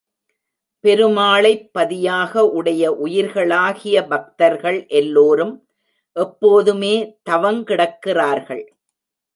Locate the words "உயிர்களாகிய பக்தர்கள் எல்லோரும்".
2.91-5.67